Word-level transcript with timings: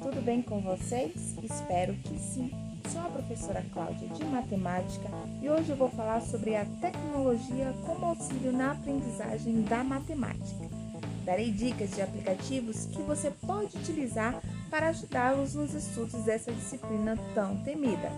tudo 0.00 0.20
bem 0.20 0.42
com 0.42 0.60
vocês? 0.60 1.36
Espero 1.42 1.94
que 1.94 2.18
sim. 2.18 2.50
Sou 2.90 3.00
a 3.00 3.04
professora 3.04 3.64
Cláudia 3.72 4.08
de 4.08 4.24
Matemática 4.24 5.08
e 5.40 5.48
hoje 5.48 5.70
eu 5.70 5.76
vou 5.76 5.88
falar 5.88 6.20
sobre 6.22 6.56
a 6.56 6.64
tecnologia 6.80 7.72
como 7.86 8.06
auxílio 8.06 8.52
na 8.52 8.72
aprendizagem 8.72 9.62
da 9.62 9.84
matemática. 9.84 10.68
Darei 11.24 11.52
dicas 11.52 11.92
de 11.92 12.02
aplicativos 12.02 12.86
que 12.86 13.00
você 13.02 13.30
pode 13.30 13.76
utilizar 13.76 14.42
para 14.68 14.88
ajudá-los 14.88 15.54
nos 15.54 15.72
estudos 15.72 16.24
dessa 16.24 16.50
disciplina 16.50 17.16
tão 17.32 17.56
temida. 17.62 18.10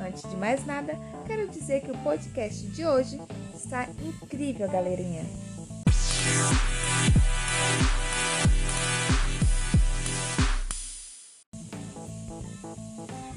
Antes 0.00 0.28
de 0.28 0.36
mais 0.36 0.66
nada, 0.66 0.94
quero 1.26 1.48
dizer 1.48 1.82
que 1.82 1.92
o 1.92 1.98
podcast 1.98 2.66
de 2.66 2.84
hoje 2.84 3.20
está 3.54 3.88
incrível, 4.02 4.68
galerinha! 4.68 5.24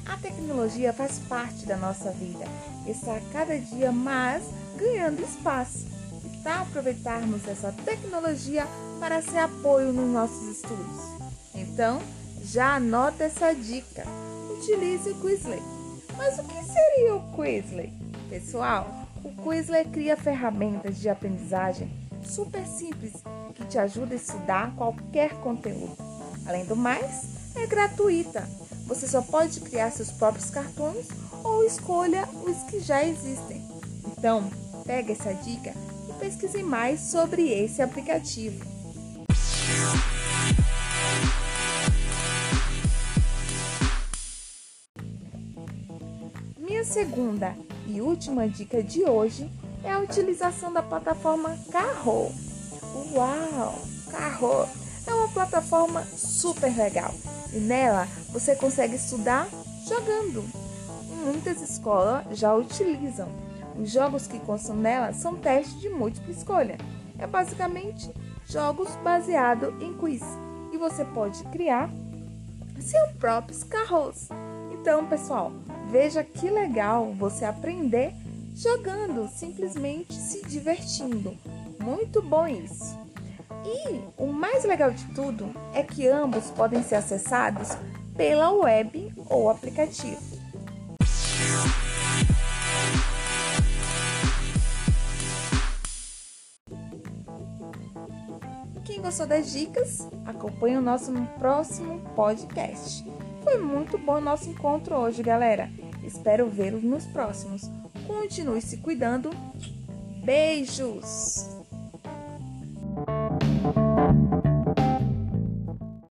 A 0.06 0.16
tecnologia 0.16 0.92
faz 0.92 1.18
parte 1.28 1.64
da 1.66 1.76
nossa 1.76 2.10
vida, 2.10 2.44
está 2.86 3.20
cada 3.32 3.58
dia 3.58 3.92
mais 3.92 4.42
ganhando 4.76 5.22
espaço. 5.22 5.86
Que 6.22 6.42
tal 6.42 6.62
aproveitarmos 6.62 7.46
essa 7.46 7.72
tecnologia 7.84 8.66
para 9.00 9.22
ser 9.22 9.38
apoio 9.38 9.92
nos 9.92 10.12
nossos 10.12 10.56
estudos? 10.56 11.00
Então, 11.54 12.00
já 12.44 12.76
anota 12.76 13.24
essa 13.24 13.54
dica. 13.54 14.04
Utilize 14.58 15.10
o 15.10 15.20
Quizlet. 15.20 15.62
Mas 16.16 16.38
o 16.38 16.44
que 16.44 16.64
seria 16.64 17.14
o 17.14 17.32
Quizlet? 17.32 17.92
Pessoal, 18.28 18.88
o 19.24 19.30
Quizlet 19.42 19.88
cria 19.90 20.16
ferramentas 20.16 20.98
de 20.98 21.08
aprendizagem 21.08 21.90
super 22.24 22.66
simples 22.66 23.14
que 23.54 23.64
te 23.64 23.78
ajuda 23.78 24.14
a 24.14 24.16
estudar 24.16 24.74
qualquer 24.76 25.34
conteúdo. 25.40 25.96
Além 26.46 26.64
do 26.64 26.76
mais, 26.76 27.54
é 27.54 27.66
gratuita. 27.66 28.48
Você 28.92 29.08
só 29.08 29.22
pode 29.22 29.58
criar 29.60 29.90
seus 29.90 30.10
próprios 30.10 30.50
cartões 30.50 31.08
ou 31.42 31.64
escolha 31.64 32.28
os 32.44 32.70
que 32.70 32.78
já 32.78 33.02
existem. 33.02 33.66
Então, 34.06 34.50
pega 34.84 35.12
essa 35.12 35.32
dica 35.32 35.72
e 36.10 36.12
pesquise 36.20 36.62
mais 36.62 37.00
sobre 37.00 37.48
esse 37.48 37.80
aplicativo. 37.80 38.62
Minha 46.58 46.84
segunda 46.84 47.56
e 47.86 48.02
última 48.02 48.46
dica 48.46 48.82
de 48.82 49.04
hoje 49.04 49.50
é 49.82 49.90
a 49.90 50.00
utilização 50.00 50.70
da 50.70 50.82
plataforma 50.82 51.58
Carro. 51.72 52.30
Uau! 53.14 53.74
Carro 54.10 54.68
é 55.06 55.14
uma 55.14 55.28
plataforma 55.28 56.04
super 56.04 56.76
legal 56.76 57.14
e 57.52 57.58
nela 57.58 58.06
você 58.30 58.54
consegue 58.56 58.96
estudar 58.96 59.48
jogando. 59.86 60.44
Muitas 61.24 61.60
escolas 61.60 62.38
já 62.38 62.54
utilizam. 62.54 63.28
Os 63.78 63.90
jogos 63.90 64.26
que 64.26 64.38
constam 64.40 64.76
nela 64.76 65.12
são 65.12 65.36
testes 65.36 65.80
de 65.80 65.88
múltipla 65.88 66.32
escolha. 66.32 66.78
É 67.18 67.26
basicamente 67.26 68.10
jogos 68.46 68.88
baseados 69.02 69.72
em 69.80 69.94
quiz 69.94 70.22
e 70.72 70.76
você 70.76 71.04
pode 71.04 71.42
criar 71.44 71.88
seu 72.82 73.08
próprios 73.18 73.62
carros. 73.62 74.28
Então, 74.72 75.06
pessoal, 75.06 75.52
veja 75.90 76.24
que 76.24 76.50
legal 76.50 77.12
você 77.14 77.44
aprender 77.44 78.12
jogando, 78.54 79.28
simplesmente 79.28 80.14
se 80.14 80.44
divertindo. 80.46 81.36
Muito 81.80 82.20
bom 82.20 82.46
isso. 82.46 83.01
E 83.64 84.00
o 84.16 84.26
mais 84.26 84.64
legal 84.64 84.90
de 84.90 85.04
tudo 85.14 85.54
é 85.72 85.82
que 85.82 86.08
ambos 86.08 86.50
podem 86.50 86.82
ser 86.82 86.96
acessados 86.96 87.70
pela 88.16 88.50
web 88.50 89.12
ou 89.28 89.48
aplicativo. 89.48 90.20
Quem 98.84 99.00
gostou 99.00 99.26
das 99.26 99.52
dicas, 99.52 100.08
acompanhe 100.26 100.76
o 100.76 100.82
nosso 100.82 101.12
próximo 101.38 102.00
podcast. 102.14 103.04
Foi 103.44 103.58
muito 103.58 103.96
bom 103.96 104.20
nosso 104.20 104.48
encontro 104.50 104.96
hoje, 104.96 105.22
galera. 105.22 105.70
Espero 106.04 106.48
vê-los 106.48 106.82
nos 106.82 107.06
próximos. 107.06 107.62
Continue 108.06 108.60
se 108.60 108.78
cuidando. 108.78 109.30
Beijos! 110.24 111.61